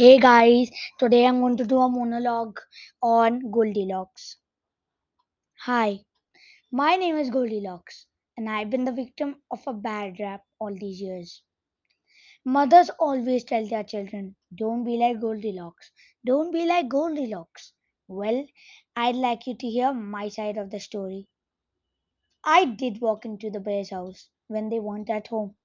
[0.00, 2.58] guys, today I'm going to do a monologue
[3.02, 4.38] on Goldilocks.
[5.66, 5.98] Hi,
[6.72, 8.06] my name is Goldilocks,
[8.38, 11.42] and I've been the victim of a bad rap all these years.
[12.46, 15.90] Mothers always tell their children, Don't be like Goldilocks,
[16.24, 17.74] don't be like Goldilocks.
[18.08, 18.46] Well,
[18.96, 21.28] I'd like you to hear my side of the story.
[22.42, 25.56] I did walk into the bear's house when they weren't at home.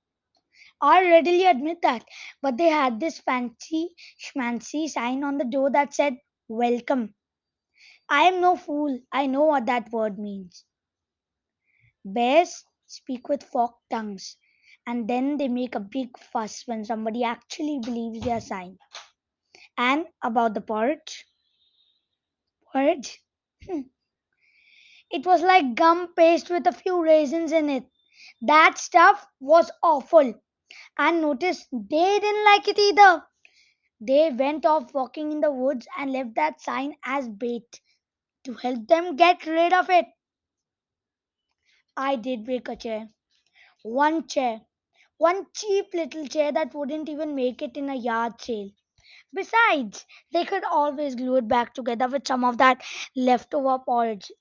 [0.82, 2.06] I readily admit that,
[2.42, 7.16] but they had this fancy schmancy sign on the door that said, Welcome.
[8.10, 9.00] I am no fool.
[9.12, 10.66] I know what that word means.
[12.06, 14.38] Bears speak with forked tongues,
[14.88, 18.78] and then they make a big fuss when somebody actually believes their sign.
[19.78, 21.26] And about the porridge,
[22.72, 23.24] porridge,
[23.64, 23.82] hmm,
[25.10, 27.86] it was like gum paste with a few raisins in it.
[28.42, 30.36] That stuff was awful.
[30.98, 33.26] And notice they didn't like it either.
[34.02, 37.82] They went off walking in the woods and left that sign as bait
[38.46, 40.08] to help them get rid of it.
[41.98, 43.10] I did break a chair.
[43.84, 44.62] One chair.
[45.18, 48.72] One cheap little chair that wouldn't even make it in a yard sale.
[49.34, 52.84] Besides, they could always glue it back together with some of that
[53.16, 54.32] leftover porridge,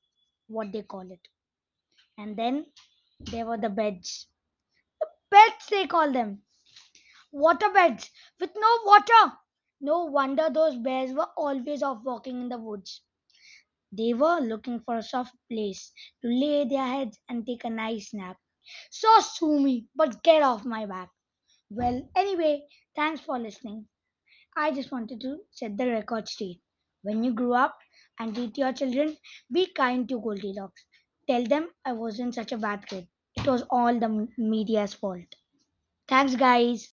[0.48, 1.28] what they call it.
[2.19, 2.66] And then
[3.20, 4.28] there were the beds.
[5.34, 6.42] Beds, they call them.
[7.32, 9.36] Water beds with no water.
[9.80, 13.02] No wonder those bears were always off walking in the woods.
[13.91, 18.14] They were looking for a soft place to lay their heads and take a nice
[18.14, 18.38] nap.
[18.91, 21.10] So sue me, but get off my back.
[21.70, 23.88] Well, anyway, thanks for listening.
[24.56, 26.60] I just wanted to set the record straight.
[27.02, 27.78] When you grow up
[28.20, 29.16] and teach your children,
[29.52, 30.84] be kind to Goldilocks.
[31.28, 33.08] Tell them I wasn't such a bad kid.
[33.47, 35.34] Was all the media's fault.
[36.09, 36.91] Thanks, guys.